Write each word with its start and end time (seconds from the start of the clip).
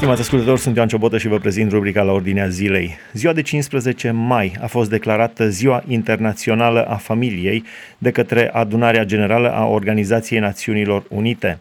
Stimați 0.00 0.20
ascultători, 0.20 0.60
sunt 0.60 0.76
Ioan 0.76 0.88
Ciobotă 0.88 1.18
și 1.18 1.28
vă 1.28 1.38
prezint 1.38 1.70
rubrica 1.70 2.02
la 2.02 2.12
ordinea 2.12 2.48
zilei. 2.48 2.96
Ziua 3.12 3.32
de 3.32 3.42
15 3.42 4.10
mai 4.10 4.56
a 4.60 4.66
fost 4.66 4.90
declarată 4.90 5.48
Ziua 5.48 5.82
Internațională 5.88 6.84
a 6.84 6.94
Familiei 6.94 7.64
de 7.98 8.10
către 8.10 8.50
Adunarea 8.52 9.04
Generală 9.04 9.52
a 9.52 9.64
Organizației 9.64 10.40
Națiunilor 10.40 11.04
Unite. 11.08 11.58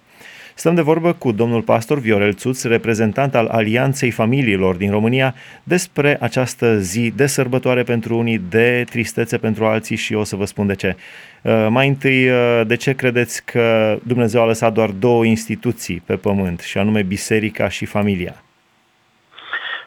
Stăm 0.56 0.76
de 0.76 0.82
vorbă 0.82 1.14
cu 1.14 1.32
domnul 1.32 1.62
pastor 1.62 2.00
Viorel 2.00 2.34
Țuț, 2.34 2.64
reprezentant 2.64 3.36
al 3.36 3.48
Alianței 3.48 4.12
Familiilor 4.12 4.76
din 4.76 4.92
România, 4.92 5.36
despre 5.64 6.18
această 6.20 6.78
zi 6.80 7.14
de 7.16 7.26
sărbătoare 7.26 7.84
pentru 7.84 8.18
unii, 8.18 8.42
de 8.50 8.86
tristețe 8.90 9.38
pentru 9.38 9.66
alții 9.66 9.96
și 9.96 10.14
o 10.14 10.24
să 10.24 10.36
vă 10.36 10.46
spun 10.46 10.68
de 10.68 10.76
ce. 10.76 10.96
Uh, 11.44 11.68
mai 11.70 11.88
întâi, 11.88 12.30
uh, 12.30 12.62
de 12.66 12.76
ce 12.76 12.96
credeți 12.96 13.46
că 13.46 13.98
Dumnezeu 14.04 14.42
a 14.42 14.46
lăsat 14.46 14.74
doar 14.74 14.90
două 14.90 15.26
instituții 15.26 16.04
pe 16.06 16.16
pământ, 16.16 16.60
și 16.60 16.78
anume 16.78 17.02
biserica 17.02 17.70
și 17.70 17.86
familia? 17.86 18.36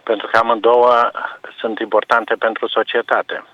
Pentru 0.03 0.27
că 0.33 0.39
amândouă 0.39 1.11
sunt 1.59 1.79
importante 1.79 2.35
pentru 2.35 2.69
societate. 2.69 3.45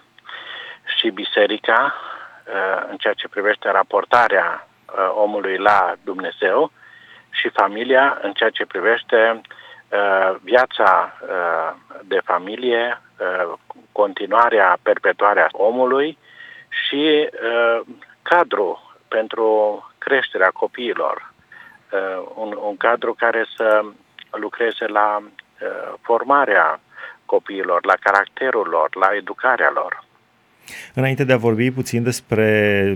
Și 0.97 1.11
biserica, 1.11 1.95
uh, 1.95 2.87
în 2.91 2.97
ceea 2.97 3.15
ce 3.15 3.29
privește 3.29 3.71
raportarea 3.71 4.69
omului 5.15 5.57
la 5.57 5.95
Dumnezeu, 6.05 6.73
și 7.31 7.49
familia 7.49 8.19
în 8.23 8.33
ceea 8.33 8.51
ce 8.51 8.67
privește 8.67 9.41
uh, 9.41 10.37
viața 10.43 11.13
uh, 11.23 11.75
de 12.05 12.21
familie, 12.25 13.01
uh, 13.19 13.53
continuarea, 13.93 14.79
perpetuarea 14.83 15.49
omului 15.53 16.19
și 16.69 17.29
uh, 17.29 17.81
cadru 18.23 18.95
pentru 19.09 19.47
creșterea 19.99 20.51
copiilor. 20.51 21.33
Uh, 21.93 22.33
un, 22.35 22.59
un 22.69 22.77
cadru 22.77 23.15
care 23.15 23.45
să 23.57 23.85
lucreze 24.31 24.87
la 24.87 25.23
uh, 25.23 25.95
formarea 26.01 26.81
copiilor, 27.25 27.85
la 27.85 27.95
caracterul 28.01 28.69
lor, 28.69 28.89
la 28.97 29.09
educarea 29.17 29.71
lor. 29.75 30.07
Înainte 30.95 31.25
de 31.25 31.33
a 31.33 31.37
vorbi 31.37 31.71
puțin 31.71 32.03
despre 32.03 32.95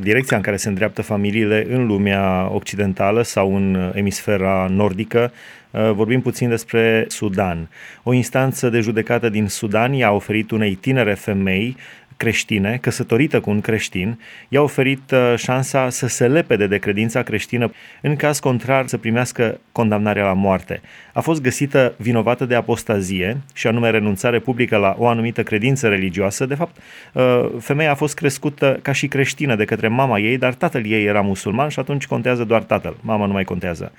direcția 0.00 0.36
în 0.36 0.42
care 0.42 0.56
se 0.56 0.68
îndreaptă 0.68 1.02
familiile 1.02 1.66
în 1.68 1.86
lumea 1.86 2.50
occidentală 2.52 3.22
sau 3.22 3.56
în 3.56 3.92
emisfera 3.94 4.66
nordică, 4.70 5.32
uh, 5.70 5.90
vorbim 5.92 6.20
puțin 6.20 6.48
despre 6.48 7.04
Sudan. 7.08 7.68
O 8.02 8.12
instanță 8.12 8.68
de 8.68 8.80
judecată 8.80 9.28
din 9.28 9.48
Sudan 9.48 9.92
i-a 9.92 10.12
oferit 10.12 10.50
unei 10.50 10.74
tinere 10.74 11.14
femei 11.14 11.76
creștine, 12.20 12.78
căsătorită 12.80 13.40
cu 13.40 13.50
un 13.50 13.60
creștin, 13.60 14.20
i-a 14.48 14.62
oferit 14.62 15.10
uh, 15.10 15.34
șansa 15.36 15.90
să 15.90 16.06
se 16.06 16.28
lepede 16.28 16.66
de 16.66 16.78
credința 16.78 17.22
creștină, 17.22 17.72
în 18.02 18.16
caz 18.16 18.38
contrar 18.38 18.86
să 18.86 18.98
primească 18.98 19.60
condamnarea 19.72 20.24
la 20.24 20.32
moarte. 20.32 20.80
A 21.12 21.20
fost 21.20 21.42
găsită 21.42 21.94
vinovată 21.96 22.44
de 22.44 22.54
apostazie, 22.54 23.36
și 23.54 23.66
anume 23.66 23.90
renunțare 23.90 24.38
publică 24.38 24.76
la 24.76 24.94
o 24.98 25.06
anumită 25.06 25.42
credință 25.42 25.88
religioasă. 25.88 26.46
De 26.46 26.54
fapt, 26.54 26.76
uh, 27.12 27.50
femeia 27.60 27.90
a 27.90 27.94
fost 27.94 28.14
crescută 28.14 28.78
ca 28.82 28.92
și 28.92 29.08
creștină 29.08 29.54
de 29.56 29.64
către 29.64 29.88
mama 29.88 30.18
ei, 30.18 30.38
dar 30.38 30.54
tatăl 30.54 30.86
ei 30.86 31.04
era 31.04 31.20
musulman 31.20 31.68
și 31.68 31.78
atunci 31.78 32.06
contează 32.06 32.44
doar 32.44 32.62
tatăl, 32.62 32.96
mama 33.00 33.26
nu 33.26 33.32
mai 33.32 33.44
contează. 33.44 33.92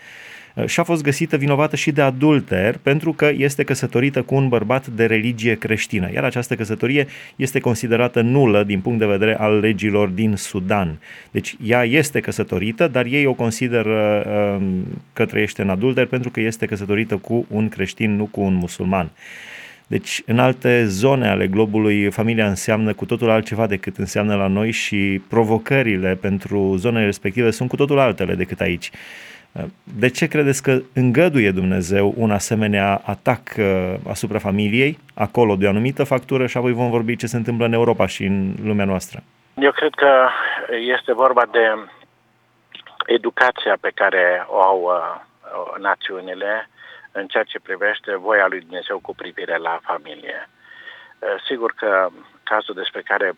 Uh, 0.55 0.65
și 0.65 0.79
a 0.79 0.83
fost 0.83 1.03
găsită 1.03 1.37
vinovată 1.37 1.75
și 1.75 1.91
de 1.91 2.01
adulter 2.01 2.77
pentru 2.77 3.13
că 3.13 3.31
este 3.37 3.63
căsătorită 3.63 4.21
cu 4.21 4.35
un 4.35 4.47
bărbat 4.47 4.87
de 4.87 5.05
religie 5.05 5.55
creștină, 5.55 6.09
iar 6.13 6.23
această 6.23 6.55
căsătorie 6.55 7.07
este 7.35 7.59
considerată 7.59 8.21
nulă 8.21 8.63
din 8.63 8.79
punct 8.79 8.99
de 8.99 9.05
vedere 9.05 9.37
al 9.37 9.59
legilor 9.59 10.07
din 10.07 10.35
Sudan. 10.35 10.99
Deci 11.31 11.55
ea 11.63 11.83
este 11.83 12.19
căsătorită, 12.19 12.87
dar 12.87 13.05
ei 13.05 13.25
o 13.25 13.33
consideră 13.33 14.25
uh, 14.59 14.65
că 15.13 15.25
trăiește 15.25 15.61
în 15.61 15.69
adulter 15.69 16.05
pentru 16.05 16.29
că 16.29 16.39
este 16.39 16.65
căsătorită 16.65 17.17
cu 17.17 17.45
un 17.49 17.69
creștin, 17.69 18.15
nu 18.15 18.25
cu 18.25 18.41
un 18.41 18.53
musulman. 18.53 19.11
Deci, 19.91 20.21
în 20.25 20.39
alte 20.39 20.85
zone 20.85 21.27
ale 21.27 21.47
globului, 21.47 22.11
familia 22.11 22.47
înseamnă 22.47 22.93
cu 22.93 23.05
totul 23.05 23.29
altceva 23.29 23.67
decât 23.67 23.97
înseamnă 23.97 24.35
la 24.35 24.47
noi 24.47 24.71
și 24.71 25.21
provocările 25.27 26.15
pentru 26.15 26.75
zonele 26.77 27.05
respective 27.05 27.51
sunt 27.51 27.69
cu 27.69 27.75
totul 27.75 27.99
altele 27.99 28.35
decât 28.35 28.61
aici. 28.61 28.91
De 29.83 30.09
ce 30.09 30.27
credeți 30.27 30.63
că 30.63 30.79
îngăduie 30.93 31.51
Dumnezeu 31.51 32.13
un 32.17 32.31
asemenea 32.31 33.01
atac 33.05 33.41
uh, 33.57 33.93
asupra 34.09 34.39
familiei, 34.39 34.99
acolo 35.15 35.55
de 35.55 35.65
o 35.65 35.69
anumită 35.69 36.03
factură 36.03 36.45
și 36.47 36.57
apoi 36.57 36.73
vom 36.73 36.89
vorbi 36.89 37.15
ce 37.15 37.27
se 37.27 37.37
întâmplă 37.37 37.65
în 37.65 37.73
Europa 37.73 38.05
și 38.05 38.23
în 38.23 38.53
lumea 38.63 38.85
noastră? 38.85 39.19
Eu 39.53 39.71
cred 39.71 39.93
că 39.93 40.29
este 40.95 41.13
vorba 41.13 41.45
de 41.51 41.65
educația 43.05 43.77
pe 43.81 43.91
care 43.95 44.45
o 44.47 44.61
au 44.61 44.81
uh, 44.81 45.79
națiunile 45.79 46.69
în 47.11 47.27
ceea 47.27 47.43
ce 47.43 47.59
privește 47.59 48.15
voia 48.15 48.47
lui 48.47 48.59
Dumnezeu 48.59 48.99
cu 48.99 49.15
privire 49.15 49.57
la 49.57 49.79
familie. 49.83 50.49
Uh, 51.19 51.27
sigur 51.47 51.73
că 51.75 52.09
cazul 52.43 52.75
despre 52.75 53.01
care 53.01 53.33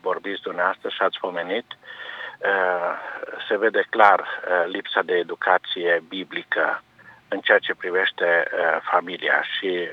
vorbiți 0.00 0.42
dumneavoastră 0.42 0.88
și 0.88 1.02
ați 1.02 1.18
pomenit 1.20 1.64
Uh, 1.66 2.09
se 3.48 3.56
vede 3.56 3.86
clar 3.90 4.20
uh, 4.20 4.64
lipsa 4.66 5.02
de 5.02 5.14
educație 5.14 6.02
biblică 6.08 6.82
în 7.28 7.40
ceea 7.40 7.58
ce 7.58 7.74
privește 7.74 8.48
uh, 8.52 8.80
familia 8.90 9.42
și 9.42 9.88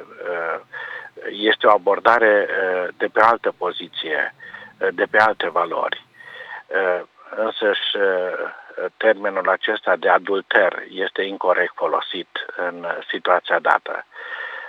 este 1.29 1.67
o 1.67 1.71
abordare 1.71 2.47
de 2.97 3.07
pe 3.07 3.19
altă 3.21 3.53
poziție, 3.57 4.33
de 4.91 5.05
pe 5.09 5.17
alte 5.17 5.49
valori. 5.49 6.05
Însăși 7.29 7.97
termenul 8.97 9.49
acesta 9.49 9.95
de 9.95 10.09
adulter 10.09 10.83
este 10.89 11.21
incorrect 11.21 11.73
folosit 11.75 12.29
în 12.55 12.85
situația 13.09 13.59
dată. 13.59 14.05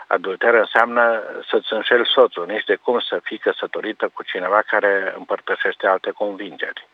Adulter 0.06 0.54
înseamnă 0.54 1.22
să-ți 1.48 1.72
înșeli 1.72 2.06
soțul, 2.06 2.46
nici 2.46 2.64
de 2.64 2.74
cum 2.74 3.00
să 3.00 3.20
fii 3.22 3.38
căsătorită 3.38 4.10
cu 4.14 4.22
cineva 4.22 4.62
care 4.66 5.14
împărtășește 5.16 5.86
alte 5.86 6.10
convingeri. 6.10 6.86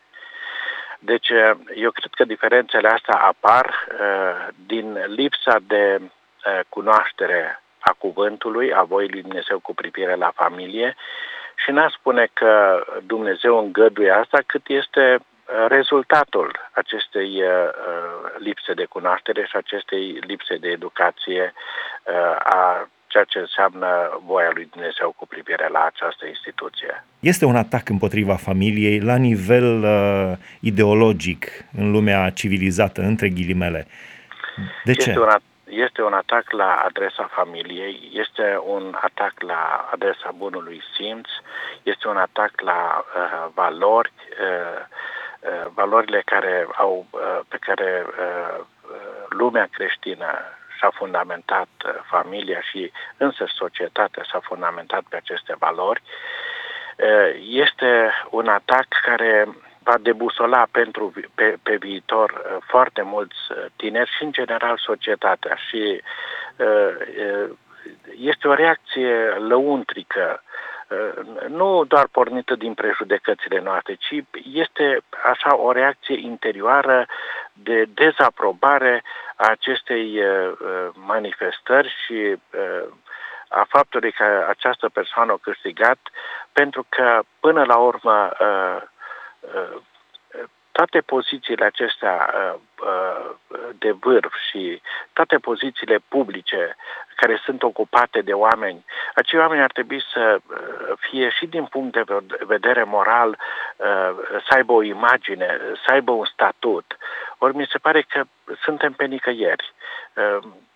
Deci, 0.99 1.29
eh, 1.29 1.51
eu 1.75 1.91
cred 1.91 2.11
că 2.13 2.23
diferențele 2.23 2.87
astea 2.87 3.15
apar 3.15 3.65
uh, 3.65 4.47
din 4.65 5.03
lipsa 5.07 5.55
de 5.67 5.99
uh, 6.01 6.59
cunoaștere 6.69 7.61
a 7.79 7.95
cuvântului, 7.97 8.73
a 8.73 8.83
voii 8.83 9.09
lui 9.09 9.21
Dumnezeu 9.21 9.59
cu 9.59 9.73
privire 9.73 10.15
la 10.15 10.31
familie 10.35 10.95
și 11.55 11.71
n-a 11.71 11.89
spune 11.89 12.27
că 12.33 12.83
Dumnezeu 13.03 13.57
îngăduie 13.57 14.11
asta, 14.11 14.39
cât 14.45 14.67
este 14.67 15.19
rezultatul 15.67 16.69
acestei 16.71 17.43
uh, 17.43 17.69
lipse 18.37 18.73
de 18.73 18.85
cunoaștere 18.85 19.45
și 19.45 19.55
acestei 19.55 20.11
lipse 20.11 20.55
de 20.55 20.69
educație 20.69 21.53
uh, 22.03 22.35
a 22.39 22.89
ceea 23.15 23.33
ce 23.33 23.39
înseamnă 23.39 23.89
voia 24.25 24.51
lui 24.53 24.67
Dumnezeu 24.71 25.13
cu 25.17 25.27
privire 25.27 25.67
la 25.71 25.83
această 25.85 26.25
instituție. 26.27 27.03
Este 27.19 27.45
un 27.45 27.55
atac 27.55 27.89
împotriva 27.89 28.35
familiei 28.35 28.99
la 28.99 29.15
nivel 29.15 29.83
uh, 29.83 30.31
ideologic 30.59 31.45
în 31.77 31.91
lumea 31.91 32.29
civilizată, 32.29 33.01
între 33.01 33.29
ghilimele. 33.29 33.87
De 34.83 34.91
este 34.91 35.03
ce? 35.11 35.19
Un 35.19 35.27
este 35.65 36.01
un 36.01 36.13
atac 36.13 36.51
la 36.51 36.71
adresa 36.87 37.29
familiei, 37.31 38.11
este 38.13 38.59
un 38.65 38.95
atac 39.01 39.33
la 39.41 39.89
adresa 39.91 40.31
bunului 40.35 40.81
simț, 40.95 41.27
este 41.83 42.07
un 42.07 42.17
atac 42.17 42.51
la 42.61 43.05
uh, 43.05 43.47
valori, 43.53 44.13
uh, 44.17 44.81
uh, 45.39 45.65
valorile 45.73 46.21
care 46.25 46.67
au, 46.77 47.05
uh, 47.09 47.39
pe 47.47 47.57
care 47.59 48.05
uh, 48.07 48.59
uh 48.59 49.23
lumea 49.29 49.67
creștină 49.71 50.27
s-a 50.85 50.91
fundamentat 50.97 51.67
uh, 51.85 51.91
familia 52.09 52.61
și 52.61 52.91
însă 53.17 53.45
societatea 53.47 54.25
s-a 54.31 54.39
fundamentat 54.43 55.03
pe 55.09 55.15
aceste 55.15 55.55
valori, 55.59 56.01
uh, 56.97 57.39
este 57.49 58.11
un 58.29 58.47
atac 58.47 58.85
care 59.03 59.47
va 59.83 59.97
debusola 60.01 60.67
pentru, 60.71 61.13
pe, 61.35 61.57
pe 61.63 61.75
viitor 61.75 62.31
uh, 62.31 62.57
foarte 62.67 63.01
mulți 63.01 63.37
tineri 63.75 64.11
și, 64.17 64.23
în 64.23 64.31
general, 64.31 64.77
societatea. 64.77 65.57
Și 65.67 66.01
este 68.17 68.47
o 68.47 68.53
reacție 68.53 69.15
lăuntrică, 69.47 70.43
nu 71.47 71.83
doar 71.83 72.07
pornită 72.11 72.55
din 72.55 72.73
prejudecățile 72.73 73.59
noastre, 73.59 73.93
ci 73.93 74.23
este 74.53 75.01
așa 75.23 75.57
o 75.57 75.71
reacție 75.71 76.19
interioară 76.19 77.05
de 77.53 77.85
dezaprobare 77.93 79.03
a 79.35 79.47
acestei 79.47 80.19
uh, 80.23 80.51
uh, 80.51 80.87
manifestări 80.93 81.95
și 82.05 82.13
uh, 82.13 82.93
a 83.47 83.65
faptului 83.69 84.11
că 84.11 84.45
această 84.49 84.89
persoană 84.89 85.31
a 85.31 85.37
câștigat, 85.41 85.97
pentru 86.51 86.85
că 86.89 87.21
până 87.39 87.63
la 87.63 87.75
urmă 87.75 88.31
toate 90.77 91.01
pozițiile 91.01 91.65
acestea 91.65 92.17
de 93.77 93.91
vârf 93.91 94.33
și 94.49 94.81
toate 95.13 95.37
pozițiile 95.37 95.97
publice 96.07 96.75
care 97.15 97.41
sunt 97.43 97.63
ocupate 97.63 98.21
de 98.21 98.33
oameni, 98.33 98.85
acei 99.13 99.39
oameni 99.39 99.61
ar 99.61 99.71
trebui 99.71 100.03
să 100.13 100.39
fie 100.99 101.29
și 101.29 101.45
din 101.45 101.65
punct 101.65 101.93
de 101.93 102.03
vedere 102.45 102.83
moral, 102.83 103.37
să 104.47 104.51
aibă 104.55 104.73
o 104.73 104.83
imagine, 104.83 105.59
să 105.85 105.91
aibă 105.91 106.11
un 106.11 106.25
statut. 106.25 106.97
Ori 107.37 107.55
mi 107.55 107.67
se 107.71 107.77
pare 107.77 108.01
că 108.01 108.23
suntem 108.63 108.93
pe 108.93 109.05
nicăieri. 109.05 109.73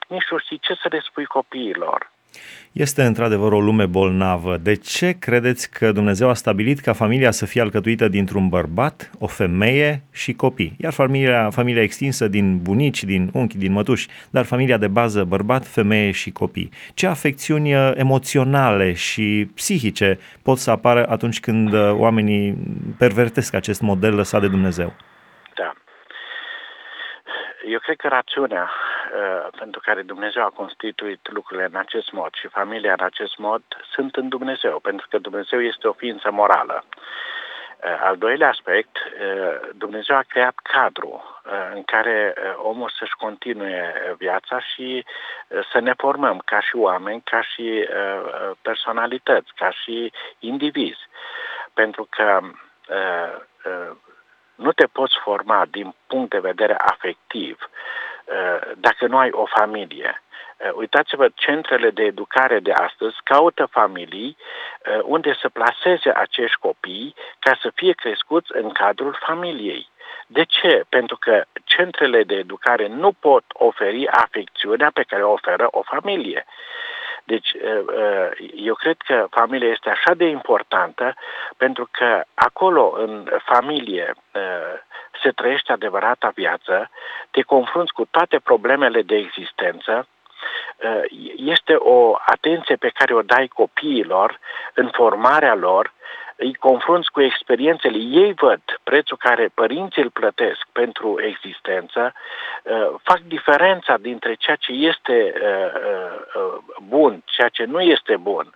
nici 0.07 0.30
nu 0.30 0.38
știi 0.38 0.60
ce 0.60 0.74
să 0.74 0.88
le 0.92 1.00
spui 1.00 1.25
copiilor. 1.25 2.12
Este 2.71 3.03
într-adevăr 3.03 3.51
o 3.51 3.59
lume 3.59 3.85
bolnavă. 3.85 4.57
De 4.57 4.75
ce 4.75 5.15
credeți 5.19 5.71
că 5.71 5.91
Dumnezeu 5.91 6.29
a 6.29 6.33
stabilit 6.33 6.79
ca 6.79 6.93
familia 6.93 7.31
să 7.31 7.45
fie 7.45 7.61
alcătuită 7.61 8.07
dintr-un 8.07 8.47
bărbat, 8.49 9.11
o 9.19 9.27
femeie 9.27 10.01
și 10.11 10.33
copii? 10.33 10.75
Iar 10.77 10.93
familia, 10.93 11.49
familia 11.49 11.81
extinsă 11.81 12.27
din 12.27 12.61
bunici, 12.61 13.03
din 13.03 13.29
unchi, 13.33 13.57
din 13.57 13.71
mătuși, 13.71 14.07
dar 14.29 14.45
familia 14.45 14.77
de 14.77 14.87
bază, 14.87 15.23
bărbat, 15.23 15.65
femeie 15.65 16.11
și 16.11 16.31
copii. 16.31 16.69
Ce 16.93 17.07
afecțiuni 17.07 17.73
uh, 17.73 17.91
emoționale 17.95 18.93
și 18.93 19.51
psihice 19.55 20.19
pot 20.43 20.57
să 20.57 20.71
apară 20.71 21.05
atunci 21.09 21.39
când 21.39 21.73
uh, 21.73 21.91
oamenii 21.91 22.57
pervertesc 22.97 23.53
acest 23.53 23.81
model 23.81 24.15
lăsat 24.15 24.41
de 24.41 24.47
Dumnezeu? 24.47 24.93
Da. 25.55 25.73
Eu 27.71 27.79
cred 27.79 27.95
că 27.95 28.07
rațiunea 28.07 28.63
uh, 28.63 28.99
pentru 29.57 29.79
care 29.79 30.01
Dumnezeu 30.01 30.44
a 30.44 30.50
constituit 30.56 31.31
lucrurile 31.31 31.65
în 31.65 31.75
acest 31.75 32.11
mod 32.11 32.33
și 32.33 32.47
familia 32.47 32.91
în 32.91 33.06
acest 33.06 33.38
mod 33.38 33.61
sunt 33.91 34.15
în 34.15 34.29
Dumnezeu, 34.29 34.79
pentru 34.79 35.07
că 35.09 35.17
Dumnezeu 35.17 35.61
este 35.61 35.88
o 35.88 35.94
ființă 35.94 36.31
morală. 36.31 36.83
Uh, 37.83 38.00
al 38.03 38.17
doilea 38.17 38.50
aspect, 38.50 38.97
uh, 38.97 39.69
Dumnezeu 39.73 40.15
a 40.15 40.23
creat 40.27 40.56
cadru 40.63 41.23
uh, 41.45 41.51
în 41.73 41.83
care 41.83 42.33
uh, 42.38 42.53
omul 42.57 42.91
să-și 43.00 43.15
continue 43.15 43.94
viața 44.17 44.59
și 44.59 45.06
uh, 45.47 45.67
să 45.71 45.79
ne 45.79 45.94
formăm 45.97 46.41
ca 46.45 46.59
și 46.59 46.75
oameni, 46.75 47.21
ca 47.23 47.41
și 47.41 47.88
uh, 47.89 48.23
uh 48.23 48.51
personalități, 48.62 49.51
ca 49.55 49.71
și 49.71 50.12
indivizi. 50.39 51.07
Pentru 51.73 52.07
că 52.09 52.39
uh, 52.44 53.41
uh, 53.65 53.95
nu 54.55 54.71
te 54.71 54.85
poți 54.85 55.17
forma 55.23 55.65
din 55.69 55.95
punct 56.07 56.29
de 56.29 56.39
vedere 56.39 56.75
afectiv 56.77 57.57
uh, 57.62 58.08
dacă 58.75 59.07
nu 59.07 59.17
ai 59.17 59.29
o 59.31 59.45
familie. 59.45 60.21
Uh, 60.59 60.71
uitați-vă, 60.73 61.29
centrele 61.35 61.89
de 61.89 62.03
educare 62.03 62.59
de 62.59 62.71
astăzi 62.71 63.15
caută 63.23 63.65
familii 63.71 64.37
uh, 64.37 64.99
unde 65.03 65.33
să 65.41 65.49
placeze 65.49 66.11
acești 66.15 66.57
copii 66.59 67.15
ca 67.39 67.57
să 67.61 67.71
fie 67.75 67.93
crescuți 67.93 68.51
în 68.53 68.69
cadrul 68.69 69.17
familiei. 69.25 69.89
De 70.27 70.43
ce? 70.43 70.83
Pentru 70.89 71.17
că 71.17 71.43
centrele 71.63 72.23
de 72.23 72.35
educare 72.35 72.87
nu 72.87 73.11
pot 73.11 73.43
oferi 73.47 74.07
afecțiunea 74.07 74.91
pe 74.93 75.03
care 75.03 75.23
o 75.23 75.31
oferă 75.31 75.67
o 75.71 75.81
familie. 75.81 76.45
Deci, 77.31 77.51
eu 78.55 78.73
cred 78.73 78.97
că 79.05 79.27
familia 79.29 79.69
este 79.69 79.89
așa 79.89 80.13
de 80.13 80.25
importantă 80.25 81.13
pentru 81.57 81.87
că 81.91 82.23
acolo, 82.33 82.93
în 82.97 83.29
familie, 83.45 84.13
se 85.21 85.29
trăiește 85.31 85.71
adevărata 85.71 86.31
viață, 86.35 86.89
te 87.31 87.41
confrunți 87.41 87.93
cu 87.93 88.05
toate 88.11 88.39
problemele 88.39 89.01
de 89.01 89.15
existență, 89.15 90.07
este 91.35 91.75
o 91.75 92.15
atenție 92.25 92.75
pe 92.75 92.89
care 92.93 93.13
o 93.13 93.21
dai 93.21 93.47
copiilor 93.47 94.39
în 94.73 94.89
formarea 94.93 95.55
lor, 95.55 95.93
îi 96.39 96.53
confrunți 96.53 97.12
cu 97.12 97.21
experiențele, 97.21 97.97
ei 97.97 98.33
văd 98.33 98.62
prețul 98.83 99.18
care 99.18 99.51
părinții 99.53 100.01
îl 100.01 100.09
plătesc 100.09 100.62
pentru 100.71 101.21
existență, 101.21 102.13
uh, 102.63 102.95
fac 103.03 103.19
diferența 103.19 103.97
dintre 103.97 104.33
ceea 104.33 104.56
ce 104.56 104.71
este 104.71 105.33
uh, 105.36 105.81
uh, 106.36 106.57
bun, 106.88 107.24
ceea 107.25 107.50
ce 107.50 107.63
nu 107.63 107.81
este 107.81 108.15
bun. 108.18 108.53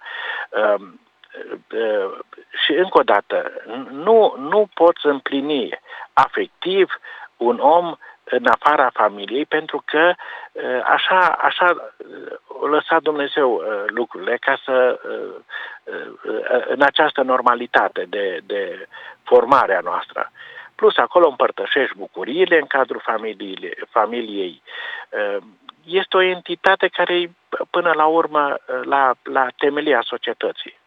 Um, 0.49 0.99
și 2.65 2.71
încă 2.71 2.99
o 2.99 3.03
dată, 3.03 3.51
nu, 3.89 4.35
nu 4.37 4.67
poți 4.73 5.05
împlini 5.05 5.79
afectiv 6.13 6.99
un 7.37 7.59
om 7.59 7.95
în 8.23 8.45
afara 8.45 8.89
familiei, 8.93 9.45
pentru 9.45 9.83
că 9.85 10.13
așa, 10.83 11.19
așa 11.27 11.65
a 12.61 12.67
lăsat 12.67 13.01
Dumnezeu 13.01 13.61
lucrurile 13.87 14.37
ca 14.37 14.59
să 14.63 14.99
în 16.67 16.81
această 16.81 17.21
normalitate 17.21 18.05
de, 18.09 18.39
de 18.45 18.87
formare 19.23 19.75
a 19.75 19.79
noastră. 19.79 20.31
Plus 20.75 20.97
acolo 20.97 21.27
împărtășești 21.27 21.97
bucuriile 21.97 22.59
în 22.59 22.65
cadrul 22.65 23.01
familiei, 23.03 23.77
familiei. 23.89 24.61
Este 25.85 26.17
o 26.17 26.21
entitate 26.21 26.87
care 26.87 27.31
până 27.69 27.91
la 27.95 28.05
urmă 28.05 28.57
la, 28.83 29.13
la 29.23 29.47
temelia 29.57 30.01
societății. 30.01 30.81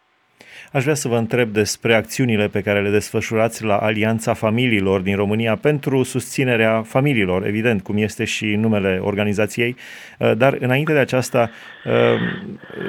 Aș 0.71 0.83
vrea 0.83 0.95
să 0.95 1.07
vă 1.07 1.17
întreb 1.17 1.49
despre 1.49 1.95
acțiunile 1.95 2.47
pe 2.47 2.61
care 2.61 2.81
le 2.81 2.89
desfășurați 2.89 3.63
la 3.63 3.77
Alianța 3.77 4.33
Familiilor 4.33 5.01
din 5.01 5.15
România 5.15 5.55
pentru 5.55 6.03
susținerea 6.03 6.81
familiilor, 6.81 7.45
evident, 7.45 7.81
cum 7.81 7.97
este 7.97 8.23
și 8.23 8.45
numele 8.45 8.99
organizației, 9.01 9.75
uh, 10.19 10.31
dar 10.37 10.57
înainte 10.59 10.93
de 10.93 10.99
aceasta, 10.99 11.49
uh, 11.85 11.93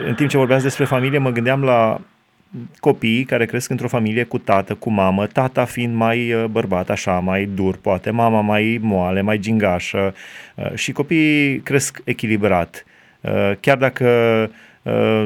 în 0.06 0.14
timp 0.14 0.30
ce 0.30 0.36
vorbeați 0.36 0.62
despre 0.62 0.84
familie, 0.84 1.18
mă 1.18 1.30
gândeam 1.30 1.62
la 1.62 2.00
copiii 2.80 3.24
care 3.24 3.46
cresc 3.46 3.70
într-o 3.70 3.88
familie 3.88 4.24
cu 4.24 4.38
tată, 4.38 4.74
cu 4.74 4.90
mamă, 4.90 5.26
tata 5.26 5.64
fiind 5.64 5.94
mai 5.94 6.32
uh, 6.32 6.44
bărbat, 6.44 6.90
așa, 6.90 7.12
mai 7.12 7.48
dur, 7.54 7.76
poate, 7.76 8.10
mama 8.10 8.40
mai 8.40 8.78
moale, 8.82 9.20
mai 9.20 9.38
gingașă 9.38 10.14
și 10.74 10.92
copiii 10.92 11.60
cresc 11.60 12.00
echilibrat. 12.04 12.84
Chiar 13.60 13.76
dacă 13.76 14.06
Uh, 14.06 14.48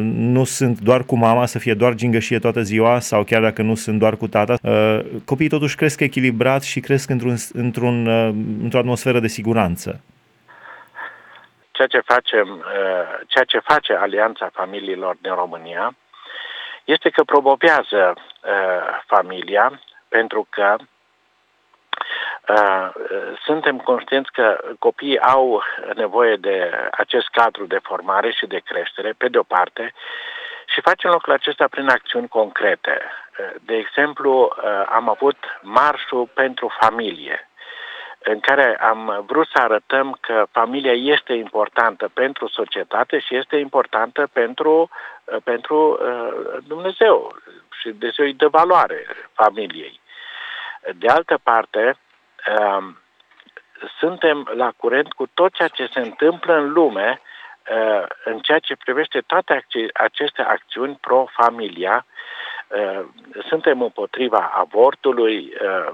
nu 0.03 0.45
sunt 0.45 0.81
doar 0.81 1.05
cu 1.05 1.17
mama, 1.17 1.47
să 1.47 1.59
fie 1.59 1.75
doar 1.75 1.95
gingășie 1.95 2.39
toată 2.39 2.61
ziua 2.61 2.99
sau 2.99 3.25
chiar 3.25 3.43
dacă 3.43 3.63
nu 3.63 3.75
sunt 3.75 3.99
doar 3.99 4.17
cu 4.17 4.27
tata. 4.29 4.55
Uh, 4.63 5.01
copiii 5.25 5.49
totuși 5.49 5.77
cresc 5.77 6.01
echilibrat 6.01 6.63
și 6.63 6.81
cresc 6.81 7.11
într-un, 7.11 7.35
într-un, 7.53 8.07
uh, 8.07 8.35
într-o 8.63 8.79
atmosferă 8.79 9.21
de 9.21 9.27
siguranță. 9.27 10.01
Ceea 11.71 11.89
ce, 11.89 12.01
facem, 12.05 12.65
ceea 13.27 13.45
ce 13.45 13.59
face 13.59 13.93
Alianța 13.93 14.51
Familiilor 14.53 15.17
din 15.21 15.35
România 15.35 15.95
este 16.85 17.09
că 17.11 17.23
promovează 17.23 18.15
familia 19.07 19.81
pentru 20.09 20.47
că 20.51 20.77
Uh, 20.77 20.92
suntem 23.45 23.79
conștienți 23.79 24.33
că 24.33 24.61
copiii 24.79 25.21
au 25.21 25.63
nevoie 25.95 26.37
de 26.37 26.71
acest 26.91 27.29
cadru 27.29 27.67
de 27.67 27.79
formare 27.83 28.31
și 28.31 28.47
de 28.47 28.63
creștere, 28.65 29.15
pe 29.17 29.29
de 29.29 29.39
o 29.39 29.43
parte, 29.43 29.95
și 30.73 30.81
facem 30.81 31.11
lucrul 31.11 31.33
acesta 31.33 31.67
prin 31.69 31.89
acțiuni 31.89 32.29
concrete. 32.29 33.01
Uh, 33.03 33.61
de 33.61 33.77
exemplu, 33.77 34.33
uh, 34.43 34.83
am 34.89 35.09
avut 35.09 35.37
marșul 35.63 36.29
pentru 36.35 36.73
familie, 36.81 37.49
în 38.19 38.41
care 38.41 38.77
am 38.77 39.25
vrut 39.27 39.47
să 39.47 39.59
arătăm 39.63 40.19
că 40.21 40.47
familia 40.51 40.93
este 40.93 41.33
importantă 41.33 42.11
pentru 42.15 42.49
societate 42.49 43.19
și 43.19 43.37
este 43.37 43.57
importantă 43.57 44.29
pentru, 44.33 44.91
pentru 45.45 45.99
Dumnezeu 46.67 47.37
și 47.81 47.89
Dumnezeu 47.89 48.25
îi 48.25 48.35
dă 48.35 48.49
valoare 48.49 49.07
familiei. 49.33 50.01
De 50.95 51.09
altă 51.09 51.39
parte, 51.43 51.89
uh, 51.89 52.02
suntem 53.99 54.51
la 54.55 54.73
curent 54.77 55.13
cu 55.13 55.27
tot 55.35 55.53
ceea 55.53 55.69
ce 55.69 55.89
se 55.93 56.01
întâmplă 56.01 56.55
în 56.55 56.73
lume 56.73 57.21
uh, 57.71 58.07
în 58.25 58.39
ceea 58.39 58.59
ce 58.59 58.77
privește 58.77 59.21
toate 59.21 59.67
aceste 59.93 60.43
acțiuni 60.43 60.99
pro-familia. 61.01 62.07
Uh, 62.69 63.05
suntem 63.49 63.83
împotriva 63.83 64.51
avortului, 64.55 65.53
uh, 65.63 65.93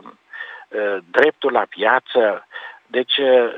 uh, 0.68 0.96
dreptul 1.10 1.52
la 1.52 1.64
viață, 1.76 2.46
deci 2.86 3.16
uh, 3.16 3.50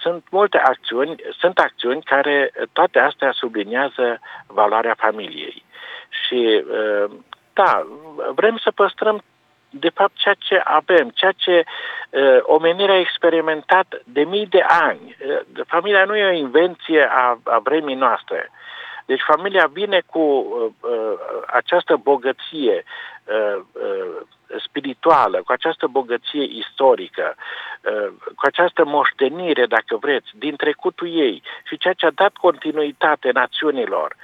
sunt 0.00 0.24
multe 0.30 0.58
acțiuni, 0.58 1.14
sunt 1.38 1.58
acțiuni 1.58 2.02
care 2.02 2.52
toate 2.72 2.98
astea 2.98 3.32
subliniază 3.32 4.20
valoarea 4.46 4.94
familiei. 4.98 5.64
Și 6.10 6.64
uh, 6.70 7.10
da, 7.52 7.86
vrem 8.34 8.56
să 8.56 8.70
păstrăm 8.70 9.22
de 9.70 9.88
fapt 9.88 10.16
ceea 10.16 10.34
ce 10.38 10.60
avem, 10.64 11.08
ceea 11.08 11.32
ce 11.36 11.64
uh, 12.10 12.38
omenirea 12.42 12.94
a 12.94 12.98
experimentat 12.98 14.02
de 14.04 14.22
mii 14.22 14.46
de 14.46 14.60
ani. 14.60 15.16
Uh, 15.26 15.64
familia 15.66 16.04
nu 16.04 16.16
e 16.16 16.26
o 16.26 16.32
invenție 16.32 17.08
a, 17.10 17.38
a 17.44 17.58
vremii 17.58 17.94
noastre. 17.94 18.50
Deci 19.06 19.22
familia 19.26 19.66
vine 19.72 20.02
cu 20.06 20.18
uh, 20.18 20.70
uh, 20.80 21.12
această 21.46 21.96
bogăție 21.96 22.84
uh, 23.24 23.62
uh, 23.72 24.26
spirituală, 24.58 25.42
cu 25.42 25.52
această 25.52 25.86
bogăție 25.86 26.42
istorică, 26.42 27.34
uh, 27.34 28.08
cu 28.08 28.42
această 28.42 28.84
moștenire, 28.84 29.66
dacă 29.66 29.96
vreți, 29.96 30.30
din 30.34 30.56
trecutul 30.56 31.08
ei 31.08 31.42
și 31.64 31.78
ceea 31.78 31.94
ce 31.94 32.06
a 32.06 32.10
dat 32.10 32.36
continuitate 32.36 33.30
națiunilor 33.32 34.16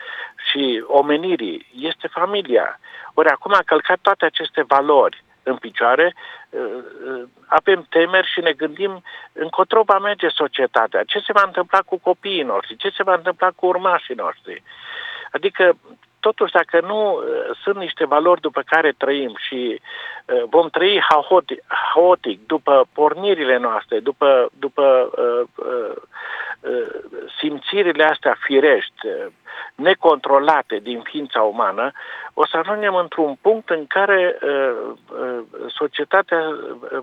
și 0.50 0.84
omenirii 0.86 1.66
este 1.80 2.06
familia. 2.06 2.80
Ori 3.14 3.28
acum 3.28 3.52
a 3.52 3.62
călcat 3.64 3.98
toate 4.02 4.24
aceste 4.24 4.62
valori 4.62 5.24
în 5.48 5.56
picioare, 5.56 6.14
uh, 6.50 6.60
uh, 6.60 7.22
avem 7.46 7.86
temeri 7.88 8.30
și 8.32 8.40
ne 8.40 8.52
gândim 8.52 9.02
încotro 9.32 9.82
va 9.82 9.98
merge 9.98 10.28
societatea, 10.28 11.02
ce 11.04 11.18
se 11.18 11.32
va 11.32 11.42
întâmpla 11.46 11.78
cu 11.78 11.98
copiii 11.98 12.42
noștri, 12.42 12.76
ce 12.76 12.88
se 12.96 13.02
va 13.02 13.14
întâmpla 13.14 13.50
cu 13.50 13.66
urmașii 13.66 14.14
noștri. 14.14 14.62
Adică, 15.30 15.76
totuși, 16.20 16.52
dacă 16.52 16.80
nu 16.80 17.12
uh, 17.12 17.22
sunt 17.62 17.76
niște 17.76 18.04
valori 18.04 18.40
după 18.40 18.62
care 18.66 18.92
trăim 18.96 19.34
și 19.38 19.80
vom 20.50 20.68
trăi 20.68 21.04
haotic, 21.92 22.46
după 22.46 22.86
pornirile 22.92 23.56
noastre, 23.56 24.00
după, 24.00 24.48
după 24.58 25.10
uh, 25.16 25.46
uh, 25.54 25.96
simțirile 27.38 28.04
astea 28.04 28.36
firești, 28.40 29.06
necontrolate 29.76 30.78
din 30.78 31.00
ființa 31.00 31.42
umană, 31.42 31.92
o 32.34 32.46
să 32.46 32.56
ajungem 32.56 32.94
într-un 32.94 33.36
punct 33.40 33.70
în 33.70 33.86
care 33.86 34.38
uh, 34.42 34.92
uh, 35.20 35.38
societatea 35.66 36.40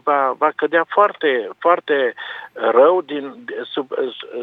va, 0.04 0.36
va 0.38 0.52
cădea 0.56 0.86
foarte, 0.88 1.50
foarte 1.58 2.14
rău 2.54 3.02
din, 3.02 3.46
sub, 3.72 3.92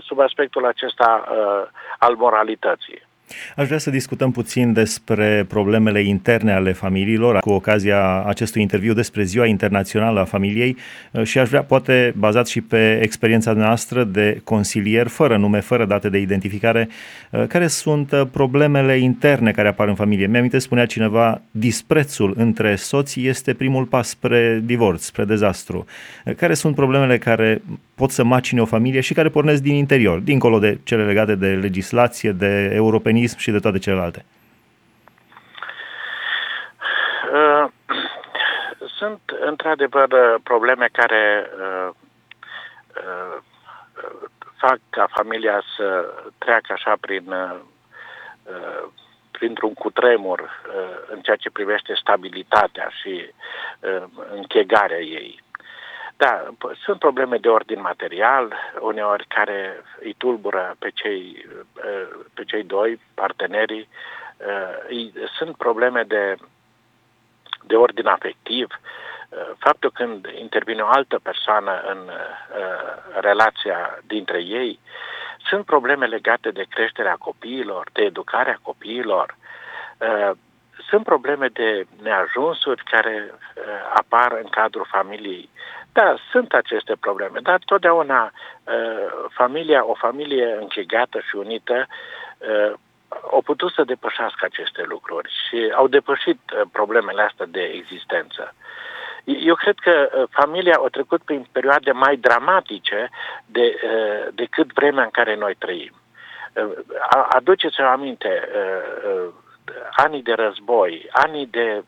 sub 0.00 0.18
aspectul 0.18 0.66
acesta 0.66 1.24
uh, 1.30 1.68
al 1.98 2.14
moralității. 2.14 3.08
Aș 3.56 3.66
vrea 3.66 3.78
să 3.78 3.90
discutăm 3.90 4.30
puțin 4.30 4.72
despre 4.72 5.44
problemele 5.48 6.02
interne 6.02 6.52
ale 6.52 6.72
familiilor 6.72 7.38
cu 7.38 7.50
ocazia 7.50 8.22
acestui 8.22 8.62
interviu 8.62 8.92
despre 8.92 9.22
Ziua 9.22 9.46
Internațională 9.46 10.20
a 10.20 10.24
Familiei 10.24 10.76
uh, 11.10 11.22
și 11.22 11.38
aș 11.38 11.48
vrea, 11.48 11.62
poate 11.62 12.14
bazat 12.16 12.46
și 12.46 12.60
pe 12.60 13.00
experiența 13.02 13.52
noastră 13.52 14.04
de 14.04 14.40
consilier, 14.44 15.06
fără 15.06 15.36
nume, 15.36 15.60
fără 15.60 15.84
date 15.84 16.08
de 16.08 16.18
identificare, 16.18 16.88
uh, 17.30 17.46
care 17.46 17.66
sunt 17.66 18.12
uh, 18.12 18.22
problemele 18.30 18.98
interne 18.98 19.50
care 19.50 19.68
apar 19.68 19.88
în 19.88 19.94
familie. 19.94 20.26
Mi-am 20.26 20.48
spunea 20.56 20.86
cineva, 20.86 21.42
disprețul 21.50 22.34
între 22.36 22.74
soții 22.74 23.26
este 23.26 23.54
primul 23.54 23.84
pas 23.84 24.08
spre 24.08 24.60
divorț, 24.64 25.02
spre 25.02 25.24
dezastru. 25.24 25.84
Care 26.36 26.54
sunt 26.54 26.74
problemele 26.74 27.18
care 27.18 27.62
pot 27.94 28.10
să 28.10 28.24
macine 28.24 28.60
o 28.60 28.64
familie 28.64 29.00
și 29.00 29.14
care 29.14 29.28
pornesc 29.28 29.62
din 29.62 29.74
interior, 29.74 30.18
dincolo 30.18 30.58
de 30.58 30.78
cele 30.82 31.04
legate 31.04 31.34
de 31.34 31.46
legislație, 31.46 32.32
de 32.32 32.70
europenism 32.74 33.19
și 33.26 33.50
de 33.50 33.58
toate 33.58 33.78
celelalte? 33.78 34.24
Uh, 37.32 37.70
sunt 38.98 39.20
într-adevăr 39.40 40.40
probleme 40.42 40.88
care 40.92 41.50
uh, 41.58 41.88
uh, 42.96 43.38
fac 44.56 44.78
ca 44.90 45.06
familia 45.10 45.62
să 45.76 46.14
treacă 46.38 46.72
așa 46.72 46.96
prin 47.00 47.34
printr-un 49.30 49.74
cutremur 49.74 50.62
în 51.10 51.20
ceea 51.20 51.36
ce 51.36 51.50
privește 51.50 51.94
stabilitatea 52.00 52.90
și 53.00 53.32
închegarea 54.34 55.00
ei. 55.00 55.42
Da, 56.20 56.54
sunt 56.84 56.98
probleme 56.98 57.36
de 57.36 57.48
ordin 57.48 57.80
material, 57.80 58.54
uneori 58.80 59.26
care 59.28 59.82
îi 60.00 60.14
tulbură 60.18 60.76
pe 60.78 60.90
cei, 60.94 61.46
uh, 61.74 62.24
pe 62.34 62.44
cei 62.44 62.64
doi, 62.64 63.00
partenerii. 63.14 63.88
Uh, 64.90 65.26
sunt 65.38 65.56
probleme 65.56 66.02
de, 66.02 66.36
de 67.62 67.76
ordin 67.76 68.06
afectiv. 68.06 68.66
Uh, 69.28 69.50
faptul 69.58 69.90
când 69.90 70.26
intervine 70.38 70.82
o 70.82 70.86
altă 70.86 71.18
persoană 71.22 71.80
în 71.86 72.10
relația 73.20 73.98
dintre 74.06 74.42
ei, 74.42 74.80
sunt 75.48 75.64
probleme 75.64 76.06
legate 76.06 76.50
de 76.50 76.66
creșterea 76.68 77.16
copiilor, 77.18 77.88
de 77.92 78.02
educarea 78.02 78.58
copiilor, 78.62 79.36
sunt 80.88 81.04
probleme 81.04 81.48
de 81.48 81.86
neajunsuri 82.02 82.84
care 82.84 83.34
apar 83.94 84.32
în 84.32 84.48
cadrul 84.48 84.86
familiei 84.90 85.50
da, 85.92 86.14
sunt 86.30 86.52
aceste 86.52 86.96
probleme, 87.00 87.38
dar 87.42 87.60
totdeauna 87.64 88.32
uh, 88.32 89.12
familia, 89.28 89.84
o 89.84 89.94
familie 89.94 90.56
închegată 90.60 91.20
și 91.20 91.36
unită 91.36 91.86
uh, 92.38 92.72
au 93.30 93.42
putut 93.42 93.72
să 93.72 93.84
depășească 93.84 94.44
aceste 94.44 94.82
lucruri 94.86 95.32
și 95.48 95.72
au 95.74 95.88
depășit 95.88 96.40
uh, 96.50 96.60
problemele 96.72 97.22
astea 97.22 97.46
de 97.46 97.62
existență. 97.62 98.54
Eu 99.24 99.54
cred 99.54 99.74
că 99.78 100.08
familia 100.30 100.80
a 100.84 100.88
trecut 100.88 101.22
prin 101.22 101.46
perioade 101.52 101.92
mai 101.92 102.16
dramatice 102.16 103.08
de, 103.46 103.80
decât 104.34 104.72
vremea 104.72 105.04
în 105.04 105.10
care 105.10 105.36
noi 105.36 105.54
trăim. 105.54 105.92
Aduceți-vă 107.28 107.86
aminte, 107.86 108.48
anii 109.90 110.22
de 110.22 110.32
război, 110.32 111.08
anii 111.12 111.46
de 111.46 111.84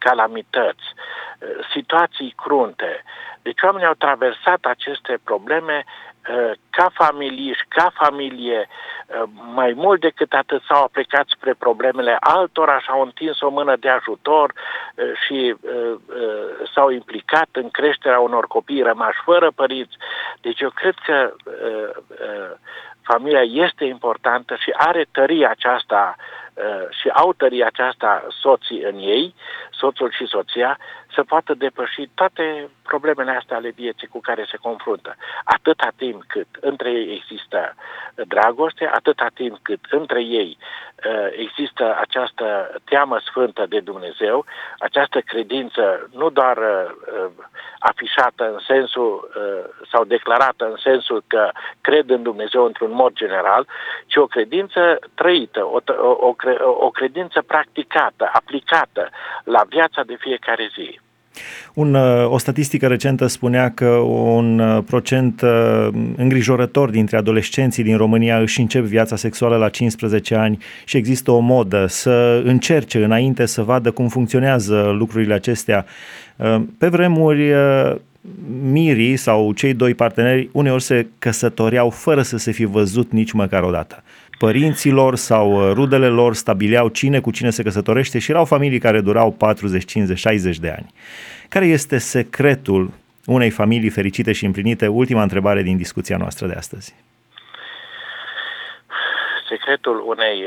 calamități, 0.00 0.86
situații 1.72 2.34
crunte. 2.36 3.02
Deci 3.42 3.62
oamenii 3.62 3.86
au 3.86 3.94
traversat 3.94 4.64
aceste 4.64 5.18
probleme 5.24 5.84
uh, 5.84 6.50
ca 6.70 6.90
familie 6.94 7.52
și 7.52 7.64
ca 7.68 7.90
familie, 7.94 8.68
uh, 8.68 9.22
mai 9.54 9.72
mult 9.76 10.00
decât 10.00 10.32
atât 10.32 10.62
s-au 10.62 10.82
aplicat 10.82 11.26
spre 11.28 11.54
problemele 11.54 12.16
altora 12.20 12.78
și 12.78 12.86
au 12.90 13.02
întins 13.02 13.40
o 13.40 13.48
mână 13.48 13.76
de 13.76 13.88
ajutor 13.88 14.52
uh, 14.52 15.04
și 15.26 15.54
s-au 16.74 16.90
implicat 16.90 17.48
în 17.52 17.70
creșterea 17.70 18.20
unor 18.20 18.46
copii 18.46 18.82
rămași 18.82 19.18
fără 19.24 19.50
părinți. 19.54 19.96
Deci 20.40 20.60
eu 20.60 20.70
cred 20.70 20.94
că 21.04 21.34
familia 23.02 23.64
este 23.64 23.84
importantă 23.84 24.54
și 24.54 24.70
are 24.76 25.06
tăria 25.12 25.50
aceasta 25.50 26.16
și 27.00 27.08
au 27.08 27.32
tăria 27.32 27.66
aceasta 27.66 28.26
soții 28.40 28.82
în 28.82 28.98
ei, 28.98 29.34
soțul 29.70 30.10
și 30.10 30.26
soția, 30.26 30.78
să 31.14 31.22
poată 31.22 31.54
depăși 31.54 32.10
toate 32.14 32.70
problemele 32.82 33.30
astea 33.30 33.56
ale 33.56 33.70
vieții 33.70 34.06
cu 34.06 34.20
care 34.20 34.46
se 34.50 34.56
confruntă. 34.56 35.16
Atâta 35.44 35.88
timp 35.96 36.22
cât 36.26 36.48
între 36.60 36.90
ei 36.90 37.14
există 37.14 37.74
dragoste, 38.26 38.90
atâta 38.92 39.26
timp 39.34 39.58
cât 39.62 39.80
între 39.90 40.22
ei 40.22 40.58
uh, 40.58 41.28
există 41.30 41.96
această 42.00 42.74
teamă 42.84 43.18
sfântă 43.24 43.66
de 43.68 43.80
Dumnezeu, 43.80 44.44
această 44.78 45.20
credință 45.20 46.08
nu 46.12 46.30
doar 46.30 46.56
uh, 46.56 47.30
afișată 47.78 48.44
în 48.52 48.58
sensul 48.66 49.30
uh, 49.36 49.64
sau 49.90 50.04
declarată 50.04 50.64
în 50.64 50.76
sensul 50.76 51.22
că 51.26 51.50
cred 51.80 52.10
în 52.10 52.22
Dumnezeu 52.22 52.64
într-un 52.64 52.92
mod 52.92 53.12
general, 53.12 53.66
ci 54.06 54.16
o 54.16 54.26
credință 54.26 54.98
trăită, 55.14 55.64
o, 55.64 55.78
o, 56.28 56.34
o 56.86 56.90
credință 56.90 57.42
practicată, 57.42 58.30
aplicată 58.32 59.10
la 59.44 59.62
viața 59.68 60.02
de 60.02 60.16
fiecare 60.18 60.70
zi. 60.74 60.99
Un, 61.74 61.94
uh, 61.94 62.30
o 62.30 62.38
statistică 62.38 62.86
recentă 62.86 63.26
spunea 63.26 63.70
că 63.70 63.88
un 63.88 64.58
uh, 64.58 64.82
procent 64.86 65.42
uh, 65.42 65.88
îngrijorător 66.16 66.90
dintre 66.90 67.16
adolescenții 67.16 67.82
din 67.82 67.96
România 67.96 68.38
își 68.38 68.60
încep 68.60 68.84
viața 68.84 69.16
sexuală 69.16 69.56
la 69.56 69.68
15 69.68 70.34
ani 70.34 70.58
și 70.84 70.96
există 70.96 71.30
o 71.30 71.38
modă 71.38 71.86
să 71.88 72.42
încerce 72.44 73.04
înainte 73.04 73.46
să 73.46 73.62
vadă 73.62 73.90
cum 73.90 74.08
funcționează 74.08 74.94
lucrurile 74.98 75.34
acestea. 75.34 75.86
Pe 76.78 76.88
vremuri, 76.88 77.52
mirii 78.70 79.16
sau 79.16 79.52
cei 79.52 79.74
doi 79.74 79.94
parteneri 79.94 80.48
uneori 80.52 80.82
se 80.82 81.06
căsătoreau 81.18 81.90
fără 81.90 82.22
să 82.22 82.36
se 82.36 82.50
fi 82.50 82.64
văzut 82.64 83.12
nici 83.12 83.32
măcar 83.32 83.62
o 83.62 83.70
dată 83.70 84.02
părinților 84.44 85.16
sau 85.16 85.46
uh, 85.52 85.72
rudele 85.74 86.08
lor 86.08 86.34
stabileau 86.34 86.88
cine 86.88 87.20
cu 87.20 87.30
cine 87.30 87.50
se 87.50 87.62
căsătorește 87.62 88.18
și 88.18 88.30
erau 88.30 88.44
familii 88.44 88.78
care 88.78 89.00
durau 89.00 89.32
40, 89.32 89.84
50, 89.84 90.18
60 90.18 90.58
de 90.58 90.70
ani. 90.70 90.86
Care 91.48 91.66
este 91.66 91.98
secretul 91.98 92.90
unei 93.26 93.50
familii 93.50 93.90
fericite 93.90 94.32
și 94.32 94.44
împlinite? 94.44 94.86
Ultima 94.86 95.22
întrebare 95.22 95.62
din 95.62 95.76
discuția 95.76 96.16
noastră 96.16 96.46
de 96.46 96.54
astăzi. 96.54 96.94
Secretul 99.48 100.02
unei 100.06 100.44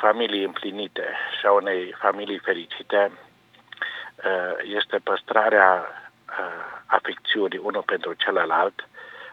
familii 0.00 0.44
împlinite 0.44 1.06
și 1.38 1.46
a 1.46 1.52
unei 1.52 1.94
familii 1.98 2.40
fericite 2.44 3.10
uh, 3.10 4.76
este 4.78 4.96
păstrarea 5.02 5.68
uh, 5.74 6.82
afecțiunii 6.86 7.60
unul 7.62 7.82
pentru 7.86 8.12
celălalt, 8.12 8.88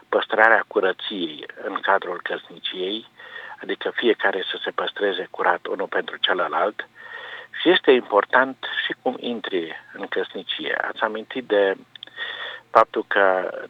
păstrarea 0.08 0.64
curăției 0.66 1.46
în 1.64 1.74
cadrul 1.80 2.20
căsniciei, 2.22 3.06
adică 3.64 3.90
fiecare 3.94 4.40
să 4.50 4.56
se 4.64 4.70
păstreze 4.70 5.26
curat 5.30 5.66
unul 5.66 5.86
pentru 5.86 6.16
celălalt 6.20 6.88
și 7.60 7.70
este 7.70 7.90
important 7.90 8.56
și 8.84 8.92
cum 9.02 9.16
intri 9.20 9.64
în 9.92 10.06
căsnicie. 10.06 10.74
Ați 10.88 11.02
amintit 11.02 11.44
de 11.44 11.74
faptul 12.70 13.04
că 13.08 13.24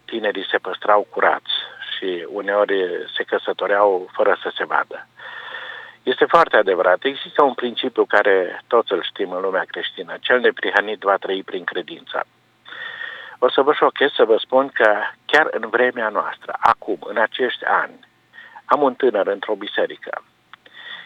tinerii 0.05 0.51
se 0.51 0.59
păstrau 0.59 1.07
curați 1.11 1.53
și 1.91 2.27
uneori 2.29 2.77
se 3.17 3.23
căsătoreau 3.23 4.09
fără 4.13 4.39
să 4.43 4.53
se 4.57 4.65
vadă. 4.65 5.07
Este 6.03 6.25
foarte 6.25 6.57
adevărat. 6.57 7.05
Există 7.05 7.43
un 7.43 7.55
principiu 7.55 8.05
care 8.05 8.63
toți 8.67 8.93
îl 8.93 9.03
știm 9.03 9.31
în 9.31 9.41
lumea 9.41 9.65
creștină. 9.67 10.15
Cel 10.21 10.41
neprihănit 10.41 11.01
va 11.01 11.17
trăi 11.17 11.43
prin 11.43 11.65
credință. 11.65 12.27
O 13.39 13.51
să 13.51 13.61
vă 13.63 13.73
șochez 13.73 14.11
să 14.13 14.25
vă 14.25 14.37
spun 14.37 14.69
că 14.69 14.89
chiar 15.27 15.47
în 15.51 15.69
vremea 15.69 16.09
noastră, 16.09 16.57
acum, 16.61 16.99
în 17.01 17.17
acești 17.17 17.65
ani, 17.65 17.99
am 18.65 18.83
un 18.83 18.95
tânăr 18.95 19.27
într-o 19.27 19.55
biserică 19.55 20.23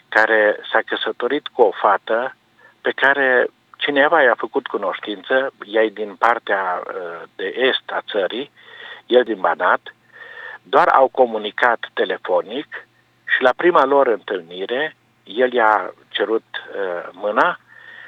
care 0.09 0.59
s-a 0.71 0.79
căsătorit 0.85 1.47
cu 1.47 1.61
o 1.61 1.71
fată 1.71 2.35
pe 2.81 2.91
care 2.91 3.47
cineva 3.77 4.21
i-a 4.21 4.35
făcut 4.37 4.67
cunoștință, 4.67 5.53
ea 5.65 5.89
din 5.89 6.15
partea 6.15 6.83
uh, 6.83 7.21
de 7.35 7.53
est 7.55 7.83
a 7.85 8.01
țării, 8.11 8.51
el 9.05 9.23
din 9.23 9.39
Banat, 9.39 9.81
doar 10.63 10.87
au 10.87 11.07
comunicat 11.07 11.89
telefonic 11.93 12.87
și 13.25 13.41
la 13.41 13.53
prima 13.55 13.85
lor 13.85 14.07
întâlnire, 14.07 14.95
el 15.23 15.53
i-a 15.53 15.93
cerut 16.09 16.43
uh, 16.43 17.09
mâna, 17.11 17.59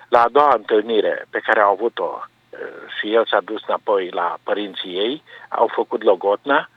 la 0.08 0.22
a 0.22 0.30
doua 0.30 0.54
întâlnire 0.54 1.26
pe 1.30 1.40
care 1.40 1.60
au 1.60 1.72
avut-o 1.72 2.20
uh, 2.22 2.60
și 3.00 3.14
el 3.14 3.26
s-a 3.26 3.42
dus 3.42 3.62
înapoi 3.68 4.10
la 4.10 4.38
părinții 4.44 4.98
ei, 4.98 5.24
au 5.50 5.68
făcut 5.68 6.04
logotna 6.04 6.70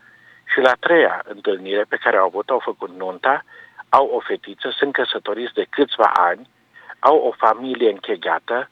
Și 0.54 0.60
la 0.60 0.72
treia 0.80 1.22
întâlnire 1.24 1.84
pe 1.88 1.96
care 1.96 2.16
au 2.16 2.26
avut, 2.26 2.50
au 2.50 2.58
făcut 2.58 2.90
nunta, 2.96 3.44
au 3.88 4.06
o 4.06 4.20
fetiță, 4.20 4.70
sunt 4.70 4.92
căsătoriți 4.92 5.54
de 5.54 5.66
câțiva 5.70 6.10
ani, 6.14 6.48
au 6.98 7.16
o 7.16 7.30
familie 7.30 7.90
închegată, 7.90 8.70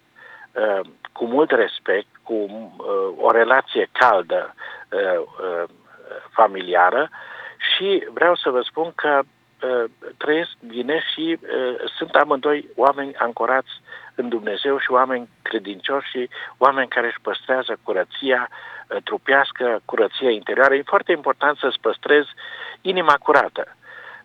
uh, 0.53 0.81
cu 1.13 1.25
mult 1.25 1.51
respect, 1.51 2.09
cu 2.23 2.33
uh, 2.33 3.13
o 3.17 3.31
relație 3.31 3.89
caldă 3.93 4.55
uh, 4.91 5.65
familiară 6.31 7.11
și 7.75 8.07
vreau 8.13 8.35
să 8.35 8.51
vă 8.51 8.61
spun 8.61 8.93
că 8.95 9.21
trăiesc 10.17 10.51
bine 10.67 11.03
și 11.13 11.39
sunt 11.97 12.11
amândoi 12.15 12.69
oameni 12.77 13.15
ancorați 13.15 13.81
în 14.15 14.29
Dumnezeu 14.29 14.79
și 14.79 14.91
oameni 14.91 15.29
credincioși 15.43 16.11
și 16.11 16.29
oameni 16.59 16.89
care 16.89 17.07
își 17.07 17.21
păstrează 17.23 17.79
curăția 17.83 18.49
trupească, 19.05 19.81
curăția 19.85 20.31
interioară. 20.31 20.75
E 20.75 20.83
foarte 20.83 21.13
important 21.13 21.59
să-ți 21.59 21.81
păstrezi 21.81 22.29
inima 22.81 23.15
curată. 23.15 23.77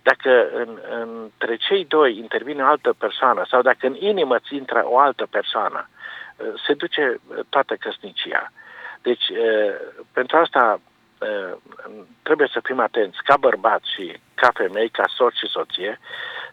Dacă 0.02 0.50
în, 0.54 0.80
între 1.02 1.56
cei 1.56 1.86
doi 1.86 2.18
intervine 2.18 2.64
o 2.64 2.66
altă 2.66 2.94
persoană 2.98 3.46
sau 3.50 3.62
dacă 3.62 3.88
în 3.88 3.96
inimă 4.00 4.40
ți 4.40 4.56
intră 4.56 4.82
o 4.86 5.00
altă 5.00 5.28
persoană, 5.30 5.90
se 6.66 6.74
duce 6.74 7.20
toată 7.50 7.76
căsnicia. 7.76 8.52
Deci, 9.02 9.26
pentru 10.14 10.38
asta 10.38 10.82
trebuie 12.22 12.50
să 12.52 12.60
fim 12.64 12.80
atenți 12.80 13.18
ca 13.24 13.38
bărbați 13.38 13.94
și 13.94 14.20
ca 14.36 14.50
femei, 14.54 14.90
ca 14.90 15.04
soț 15.16 15.34
și 15.34 15.48
soție, 15.48 16.00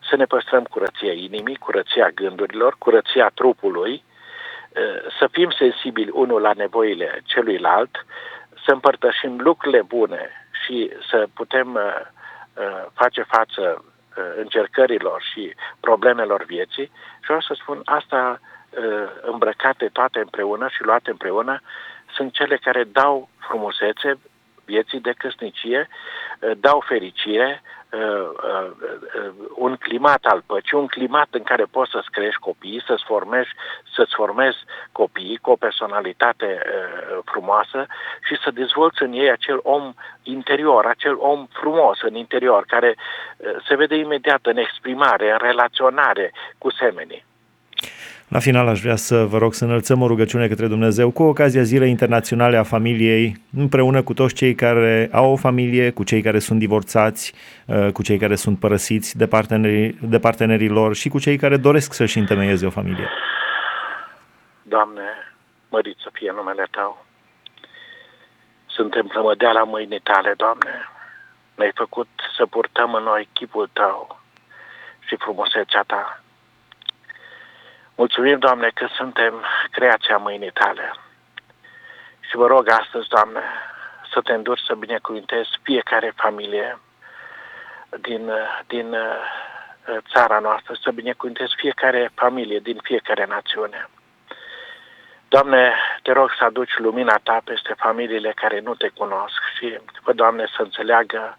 să 0.09 0.17
ne 0.17 0.25
păstrăm 0.25 0.65
curăția 0.65 1.13
inimii, 1.13 1.57
curăția 1.57 2.09
gândurilor, 2.09 2.77
curăția 2.79 3.31
trupului, 3.35 4.05
să 5.19 5.29
fim 5.31 5.51
sensibili 5.51 6.11
unul 6.11 6.41
la 6.41 6.53
nevoile 6.53 7.21
celuilalt, 7.25 8.07
să 8.65 8.73
împărtășim 8.73 9.41
lucrurile 9.41 9.83
bune 9.83 10.31
și 10.65 10.91
să 11.11 11.27
putem 11.35 11.79
face 12.93 13.23
față 13.23 13.85
încercărilor 14.37 15.23
și 15.33 15.55
problemelor 15.81 16.45
vieții. 16.45 16.85
Și 17.21 17.27
vreau 17.27 17.41
să 17.41 17.57
spun 17.61 17.81
asta 17.85 18.41
îmbrăcate 19.21 19.89
toate 19.93 20.19
împreună 20.19 20.69
și 20.69 20.83
luate 20.83 21.11
împreună 21.11 21.61
sunt 22.15 22.33
cele 22.33 22.57
care 22.57 22.85
dau 22.85 23.29
frumusețe 23.39 24.19
vieții 24.65 25.01
de 25.01 25.13
căsnicie, 25.13 25.89
dau 26.57 26.81
fericire, 26.87 27.63
Uh, 27.95 28.01
uh, 28.01 28.71
uh, 28.81 29.33
un 29.55 29.77
climat 29.77 30.25
al 30.25 30.43
păcii, 30.47 30.79
un 30.79 30.87
climat 30.87 31.29
în 31.31 31.43
care 31.43 31.65
poți 31.65 31.91
să-ți 31.91 32.11
crești 32.11 32.41
copiii, 32.41 32.83
să-ți 32.87 33.05
formezi, 33.05 33.49
să-ți 33.95 34.15
formezi 34.15 34.59
copiii 34.93 35.37
cu 35.37 35.51
o 35.51 35.57
personalitate 35.57 36.63
uh, 36.63 37.19
frumoasă 37.25 37.87
și 38.23 38.37
să 38.43 38.51
dezvolți 38.51 39.03
în 39.03 39.13
ei 39.13 39.31
acel 39.31 39.61
om 39.63 39.95
interior, 40.23 40.87
acel 40.87 41.17
om 41.19 41.47
frumos 41.53 42.03
în 42.03 42.15
interior, 42.15 42.65
care 42.67 42.97
uh, 42.97 43.57
se 43.67 43.75
vede 43.75 43.97
imediat 43.97 44.47
în 44.47 44.57
exprimare, 44.57 45.31
în 45.31 45.39
relaționare 45.41 46.33
cu 46.59 46.71
semenii. 46.71 47.25
La 48.29 48.39
final 48.39 48.69
aș 48.69 48.81
vrea 48.81 48.97
să 48.97 49.25
vă 49.25 49.39
rog 49.39 49.55
să 49.55 49.65
înălțăm 49.65 50.03
o 50.03 50.07
rugăciune 50.07 50.49
către 50.49 50.67
Dumnezeu 50.67 51.11
cu 51.11 51.23
ocazia 51.23 51.63
Zilei 51.63 51.91
Internaționale 51.91 52.57
a 52.57 52.63
Familiei, 52.63 53.37
împreună 53.57 54.03
cu 54.03 54.15
toți 54.15 54.35
cei 54.35 54.55
care 54.55 55.09
au 55.13 55.33
o 55.33 55.37
familie, 55.37 55.91
cu 55.91 56.05
cei 56.05 56.23
care 56.23 56.39
sunt 56.39 56.59
divorțați, 56.59 57.35
uh, 57.67 57.93
cu 57.93 58.03
cei 58.03 58.19
care 58.19 58.35
sunt 58.35 58.59
părăsiți 58.59 59.17
de 59.17 59.27
partenerii, 59.27 59.99
de 60.03 60.19
partenerii 60.19 60.69
lor 60.69 60.95
și 60.95 61.09
cu 61.09 61.19
cei 61.19 61.37
care 61.37 61.57
doresc 61.57 61.93
să-și 61.93 62.19
întemeieze 62.19 62.67
o 62.67 62.71
familie. 62.71 63.09
Doamne, 64.63 65.03
mărit 65.69 65.97
să 66.03 66.09
fie 66.13 66.33
numele 66.37 66.67
Tău. 66.71 67.05
Suntem 68.67 69.07
plămădeala 69.07 69.63
mâinii 69.63 70.01
Tale, 70.01 70.35
Doamne. 70.37 70.89
Ne-ai 71.55 71.73
făcut 71.75 72.09
să 72.37 72.47
purtăm 72.47 72.95
în 72.95 73.03
noi 73.03 73.29
chipul 73.33 73.71
Tău 73.73 74.21
și 75.07 75.17
frumusețea 75.17 75.85
Ta. 75.87 76.24
Mulțumim, 77.97 78.39
Doamne, 78.39 78.71
că 78.75 78.87
suntem 78.97 79.45
creația 79.71 80.17
mâinii 80.17 80.51
Tale. 80.51 80.95
Și 82.21 82.37
vă 82.37 82.47
rog 82.47 82.69
astăzi, 82.69 83.09
Doamne, 83.09 83.41
să 84.13 84.21
te 84.21 84.33
înduri 84.33 84.63
să 84.67 84.75
binecuvintezi 84.75 85.51
fiecare 85.63 86.13
familie 86.17 86.79
din, 88.01 88.31
din 88.67 88.93
uh, 88.93 89.99
țara 90.13 90.39
noastră, 90.39 90.75
să 90.83 90.91
binecuvintezi 90.91 91.55
fiecare 91.57 92.11
familie 92.15 92.59
din 92.59 92.79
fiecare 92.83 93.25
națiune. 93.25 93.89
Doamne, 95.29 95.75
te 96.03 96.13
rog 96.13 96.31
să 96.39 96.45
aduci 96.45 96.79
lumina 96.79 97.21
Ta 97.23 97.41
peste 97.45 97.75
familiile 97.77 98.33
care 98.33 98.61
nu 98.61 98.75
te 98.75 98.89
cunosc 98.89 99.41
și, 99.57 99.79
vă, 100.03 100.13
Doamne, 100.13 100.47
să 100.57 100.63
înțeleagă 100.63 101.39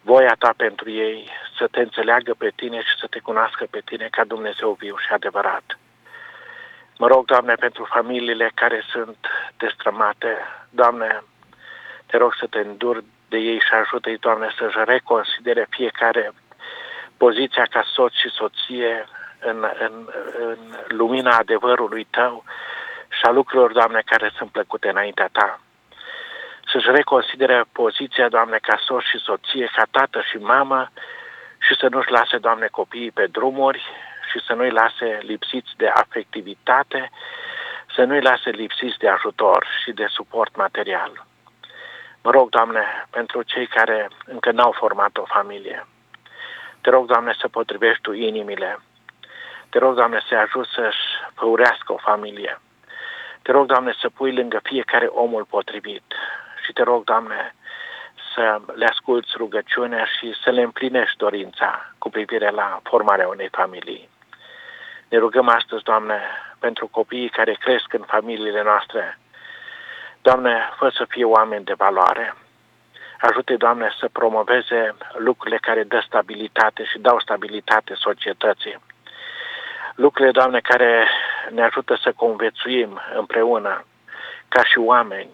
voia 0.00 0.34
ta 0.38 0.54
pentru 0.56 0.90
ei, 0.90 1.30
să 1.60 1.66
te 1.70 1.80
înțeleagă 1.80 2.34
pe 2.38 2.50
tine 2.56 2.80
și 2.80 2.94
să 3.00 3.06
te 3.10 3.18
cunoască 3.18 3.66
pe 3.70 3.80
tine 3.84 4.08
ca 4.10 4.24
Dumnezeu 4.24 4.76
viu 4.78 4.96
și 4.96 5.12
adevărat. 5.12 5.78
Mă 6.98 7.06
rog, 7.06 7.24
Doamne, 7.24 7.54
pentru 7.54 7.84
familiile 7.84 8.50
care 8.54 8.82
sunt 8.92 9.18
destrămate, 9.56 10.32
Doamne, 10.70 11.22
te 12.06 12.16
rog 12.16 12.34
să 12.40 12.46
te 12.46 12.58
îndur 12.58 13.04
de 13.28 13.38
ei 13.38 13.60
și 13.66 13.74
ajută-i, 13.74 14.18
Doamne, 14.26 14.48
să-și 14.58 14.78
reconsidere 14.84 15.66
fiecare 15.70 16.32
poziția 17.16 17.66
ca 17.70 17.82
soț 17.94 18.12
și 18.12 18.28
soție 18.28 19.04
în, 19.40 19.66
în, 19.78 20.08
în 20.38 20.58
lumina 20.88 21.36
adevărului 21.36 22.06
Tău 22.10 22.44
și 23.08 23.22
a 23.22 23.30
lucrurilor, 23.30 23.72
Doamne, 23.72 24.02
care 24.04 24.32
sunt 24.36 24.50
plăcute 24.50 24.88
înaintea 24.88 25.28
Ta 25.32 25.60
să-și 26.72 26.90
reconsidere 26.90 27.64
poziția, 27.72 28.28
Doamne, 28.28 28.58
ca 28.62 28.76
soț 28.86 29.02
și 29.02 29.18
soție, 29.18 29.70
ca 29.76 29.86
tată 29.90 30.20
și 30.30 30.36
mamă 30.36 30.90
și 31.70 31.76
să 31.78 31.88
nu-și 31.90 32.10
lase, 32.10 32.38
Doamne, 32.38 32.66
copiii 32.66 33.10
pe 33.10 33.26
drumuri 33.26 33.82
și 34.30 34.40
să 34.46 34.52
nu-i 34.52 34.70
lase 34.70 35.18
lipsiți 35.22 35.72
de 35.76 35.88
afectivitate, 35.88 37.10
să 37.94 38.04
nu-i 38.04 38.20
lase 38.20 38.50
lipsiți 38.50 38.98
de 38.98 39.08
ajutor 39.08 39.66
și 39.82 39.92
de 39.92 40.06
suport 40.08 40.56
material. 40.56 41.26
Mă 42.22 42.30
rog, 42.30 42.48
Doamne, 42.48 43.06
pentru 43.10 43.42
cei 43.42 43.66
care 43.66 44.08
încă 44.24 44.50
n-au 44.50 44.72
format 44.72 45.16
o 45.16 45.24
familie, 45.24 45.86
te 46.80 46.90
rog, 46.90 47.06
Doamne, 47.06 47.34
să 47.40 47.48
potrivești 47.48 48.02
Tu 48.02 48.12
inimile. 48.12 48.78
Te 49.68 49.78
rog, 49.78 49.94
Doamne, 49.94 50.20
să 50.28 50.34
ajut 50.34 50.66
să-și 50.66 51.04
făurească 51.34 51.92
o 51.92 51.96
familie. 51.96 52.60
Te 53.42 53.52
rog, 53.52 53.66
Doamne, 53.66 53.94
să 54.00 54.08
pui 54.08 54.34
lângă 54.34 54.60
fiecare 54.62 55.06
omul 55.06 55.44
potrivit 55.44 56.14
și 56.64 56.72
te 56.72 56.82
rog, 56.82 57.04
Doamne, 57.04 57.54
să 58.34 58.60
le 58.74 58.86
asculți 58.86 59.32
rugăciunea 59.36 60.04
și 60.04 60.34
să 60.42 60.50
le 60.50 60.62
împlinești 60.62 61.16
dorința 61.16 61.92
cu 61.98 62.10
privire 62.10 62.50
la 62.50 62.80
formarea 62.82 63.28
unei 63.28 63.48
familii. 63.52 64.08
Ne 65.08 65.18
rugăm 65.18 65.48
astăzi, 65.48 65.82
Doamne, 65.82 66.20
pentru 66.58 66.86
copiii 66.86 67.28
care 67.28 67.52
cresc 67.52 67.92
în 67.92 68.02
familiile 68.06 68.62
noastre. 68.62 69.18
Doamne, 70.22 70.70
fă 70.76 70.88
să 70.88 71.04
fie 71.08 71.24
oameni 71.24 71.64
de 71.64 71.74
valoare. 71.76 72.34
Ajute, 73.20 73.56
Doamne, 73.56 73.90
să 73.98 74.08
promoveze 74.12 74.94
lucrurile 75.16 75.58
care 75.58 75.82
dă 75.82 76.02
stabilitate 76.06 76.84
și 76.84 76.98
dau 76.98 77.20
stabilitate 77.20 77.94
societății. 77.94 78.78
Lucrurile, 79.94 80.30
Doamne, 80.30 80.60
care 80.60 81.08
ne 81.50 81.62
ajută 81.62 81.98
să 82.02 82.12
conviețuim 82.12 83.00
împreună 83.14 83.84
ca 84.48 84.64
și 84.64 84.78
oameni, 84.78 85.30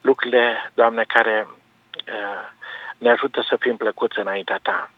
lucrurile, 0.00 0.70
Doamne, 0.74 1.04
care 1.04 1.46
uh, 1.48 1.58
ne 2.98 3.10
ajută 3.10 3.44
să 3.48 3.56
fim 3.60 3.76
plăcuți 3.76 4.18
înaintea 4.18 4.58
Ta. 4.62 4.90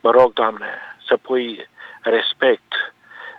Mă 0.00 0.10
rog, 0.10 0.32
Doamne, 0.32 0.68
să 1.06 1.16
pui 1.16 1.68
respect 2.00 2.94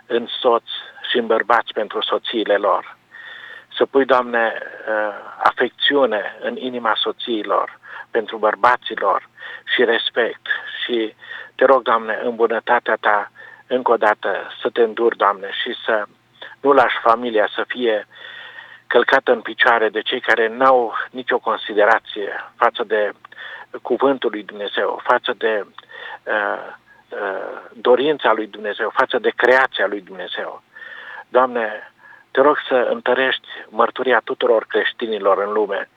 în 0.06 0.26
soți 0.40 0.72
și 1.10 1.16
în 1.16 1.26
bărbați 1.26 1.72
pentru 1.72 2.02
soțiile 2.02 2.56
lor. 2.56 2.96
Să 3.76 3.86
pui, 3.86 4.04
Doamne, 4.04 4.52
uh, 4.88 5.14
afecțiune 5.38 6.36
în 6.40 6.56
inima 6.56 6.92
soțiilor 6.94 7.78
pentru 8.10 8.36
bărbaților 8.36 9.28
și 9.74 9.84
respect. 9.84 10.46
Și 10.84 11.14
te 11.54 11.64
rog, 11.64 11.82
Doamne, 11.82 12.18
în 12.22 12.34
bunătatea 12.34 12.96
Ta, 13.00 13.30
încă 13.66 13.92
o 13.92 13.96
dată, 13.96 14.50
să 14.60 14.70
te 14.70 14.82
înduri, 14.82 15.16
Doamne, 15.16 15.50
și 15.62 15.76
să 15.84 16.04
nu 16.60 16.72
lași 16.72 16.98
familia 17.02 17.48
să 17.54 17.64
fie 17.66 18.06
călcată 18.86 19.32
în 19.32 19.40
picioare 19.40 19.88
de 19.88 20.00
cei 20.00 20.20
care 20.20 20.48
n-au 20.48 20.94
nicio 21.10 21.38
considerație 21.38 22.50
față 22.56 22.84
de 22.84 23.12
cuvântul 23.82 24.30
lui 24.30 24.42
Dumnezeu, 24.42 25.00
față 25.04 25.34
de 25.38 25.66
uh, 26.24 26.74
uh, 27.08 27.60
dorința 27.72 28.32
lui 28.32 28.46
Dumnezeu, 28.46 28.90
față 28.94 29.18
de 29.18 29.32
creația 29.36 29.86
lui 29.86 30.00
Dumnezeu. 30.00 30.62
Doamne, 31.28 31.92
te 32.30 32.40
rog 32.40 32.56
să 32.68 32.88
întărești 32.90 33.48
mărturia 33.68 34.20
tuturor 34.24 34.66
creștinilor 34.68 35.38
în 35.38 35.52
lume 35.52 35.88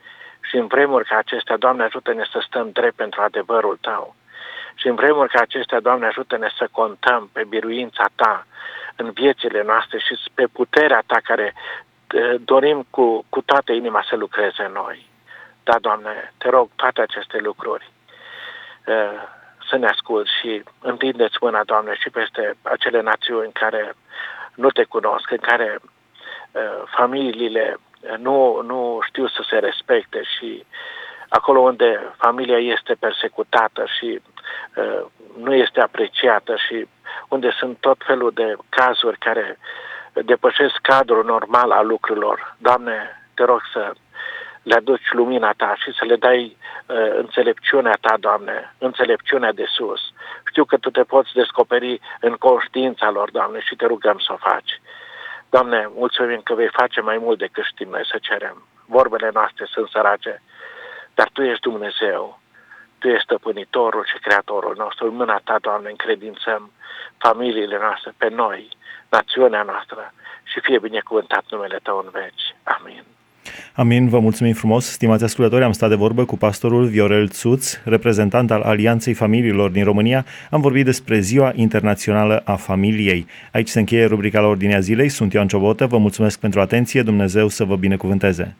și 0.41 0.55
în 0.55 0.67
vremuri 0.67 1.05
ca 1.05 1.17
acestea, 1.17 1.57
Doamne, 1.57 1.83
ajută-ne 1.83 2.23
să 2.31 2.43
stăm 2.47 2.69
drept 2.71 2.95
pentru 2.95 3.21
adevărul 3.21 3.77
Tău. 3.81 4.15
Și 4.75 4.87
în 4.87 4.95
vremuri 4.95 5.29
ca 5.29 5.41
acestea, 5.41 5.79
Doamne, 5.79 6.05
ajută-ne 6.05 6.49
să 6.57 6.67
contăm 6.71 7.29
pe 7.33 7.43
biruința 7.43 8.05
Ta 8.15 8.45
în 8.95 9.11
viețile 9.11 9.63
noastre 9.63 9.97
și 9.97 10.31
pe 10.33 10.47
puterea 10.47 11.03
Ta 11.05 11.17
care 11.23 11.53
dorim 12.39 12.85
cu, 12.89 13.25
cu 13.29 13.41
toată 13.41 13.71
inima 13.71 14.05
să 14.09 14.15
lucreze 14.15 14.63
în 14.63 14.71
noi. 14.71 15.07
Da, 15.63 15.79
Doamne, 15.79 16.33
te 16.37 16.49
rog 16.49 16.69
toate 16.75 17.01
aceste 17.01 17.37
lucruri 17.37 17.91
să 19.69 19.77
ne 19.77 19.87
ascult 19.87 20.27
și 20.41 20.63
întindeți 20.81 21.37
mâna, 21.41 21.63
Doamne, 21.63 21.95
și 21.95 22.09
peste 22.09 22.55
acele 22.61 23.01
națiuni 23.01 23.51
care 23.51 23.93
nu 24.55 24.69
te 24.69 24.83
cunosc, 24.83 25.31
în 25.31 25.37
care 25.37 25.79
familiile 26.85 27.77
nu, 28.17 28.61
nu 28.61 28.99
știu 29.07 29.27
să 29.27 29.45
se 29.49 29.57
respecte 29.57 30.21
și 30.37 30.65
acolo 31.29 31.59
unde 31.59 32.13
familia 32.17 32.57
este 32.57 32.93
persecutată 32.99 33.85
și 33.97 34.21
uh, 34.75 35.05
nu 35.37 35.53
este 35.53 35.81
apreciată 35.81 36.55
și 36.55 36.87
unde 37.27 37.49
sunt 37.51 37.77
tot 37.79 37.97
felul 38.05 38.31
de 38.33 38.55
cazuri 38.69 39.17
care 39.17 39.57
depășesc 40.25 40.75
cadrul 40.81 41.25
normal 41.25 41.71
al 41.71 41.87
lucrurilor. 41.87 42.55
Doamne, 42.57 43.21
te 43.33 43.43
rog 43.43 43.61
să 43.73 43.93
le 44.63 44.75
aduci 44.75 45.11
lumina 45.11 45.53
ta 45.57 45.75
și 45.77 45.91
să 45.91 46.05
le 46.05 46.15
dai 46.15 46.57
uh, 46.85 46.95
înțelepciunea 47.17 47.97
ta, 48.01 48.17
Doamne, 48.19 48.73
înțelepciunea 48.77 49.51
de 49.51 49.65
sus. 49.67 50.01
Știu 50.49 50.65
că 50.65 50.77
tu 50.77 50.89
te 50.89 51.03
poți 51.03 51.33
descoperi 51.33 51.99
în 52.19 52.33
conștiința 52.33 53.09
lor, 53.09 53.31
Doamne, 53.31 53.59
și 53.59 53.75
te 53.75 53.85
rugăm 53.85 54.17
să 54.19 54.33
o 54.33 54.37
faci. 54.49 54.81
Doamne, 55.49 55.89
mulțumim 55.95 56.41
că 56.43 56.53
vei 56.53 56.69
face 56.71 57.01
mai 57.01 57.17
mult 57.17 57.37
decât 57.37 57.63
știm 57.63 57.89
noi 57.89 58.05
să 58.05 58.17
cerem. 58.21 58.67
Vorbele 58.85 59.29
noastre 59.33 59.65
sunt 59.65 59.89
sărace, 59.89 60.41
dar 61.13 61.29
Tu 61.33 61.41
ești 61.41 61.69
Dumnezeu. 61.69 62.39
Tu 62.99 63.07
ești 63.07 63.23
stăpânitorul 63.23 64.05
și 64.11 64.21
creatorul 64.25 64.75
nostru. 64.77 65.07
În 65.07 65.15
mâna 65.15 65.41
Ta, 65.43 65.55
Doamne, 65.61 65.89
încredințăm 65.89 66.71
familiile 67.17 67.77
noastre, 67.85 68.13
pe 68.17 68.29
noi, 68.29 68.69
națiunea 69.09 69.63
noastră 69.63 70.13
și 70.43 70.59
fie 70.59 70.79
binecuvântat 70.79 71.43
numele 71.49 71.79
Tău 71.83 71.97
în 72.05 72.09
veci. 72.11 72.45
Amin. 72.63 73.03
Amin, 73.73 74.09
vă 74.09 74.19
mulțumim 74.19 74.53
frumos. 74.53 74.85
Stimați 74.85 75.23
ascultători, 75.23 75.63
am 75.63 75.71
stat 75.71 75.89
de 75.89 75.95
vorbă 75.95 76.25
cu 76.25 76.37
pastorul 76.37 76.85
Viorel 76.85 77.29
Țuț, 77.29 77.77
reprezentant 77.83 78.51
al 78.51 78.61
Alianței 78.61 79.13
Familiilor 79.13 79.69
din 79.69 79.83
România. 79.83 80.25
Am 80.51 80.61
vorbit 80.61 80.85
despre 80.85 81.19
Ziua 81.19 81.51
Internațională 81.55 82.41
a 82.45 82.55
Familiei. 82.55 83.27
Aici 83.51 83.67
se 83.67 83.79
încheie 83.79 84.05
rubrica 84.05 84.39
la 84.39 84.47
Ordinea 84.47 84.79
Zilei. 84.79 85.09
Sunt 85.09 85.33
Ioan 85.33 85.47
Ciobotă, 85.47 85.85
vă 85.85 85.97
mulțumesc 85.97 86.39
pentru 86.39 86.59
atenție, 86.59 87.01
Dumnezeu 87.01 87.47
să 87.47 87.63
vă 87.63 87.75
binecuvânteze. 87.75 88.55